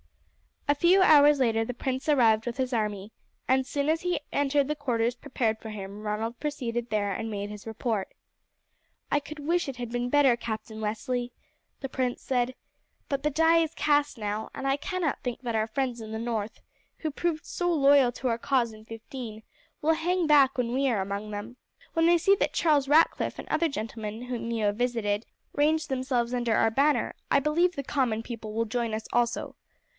[0.67, 3.11] A few hours later the prince arrived with his army,
[3.47, 7.29] and as soon as he entered the quarters prepared for him Ronald proceeded there and
[7.29, 8.07] made his report.
[9.11, 11.33] "I could wish it had been better, Captain Leslie,"
[11.81, 12.55] the prince said;
[13.09, 16.17] "but the die is cast now, and I cannot think that our friends in the
[16.17, 16.61] north,
[16.99, 19.43] who proved so loyal to our cause in '15,
[19.81, 21.57] will hang back when we are among them.
[21.93, 26.33] When they see that Charles Ratcliff and other gentlemen whom you have visited range themselves
[26.33, 29.57] under our banner I believe the common people will join us also.